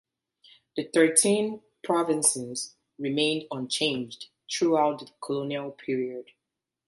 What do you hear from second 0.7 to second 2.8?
The thirteen provinces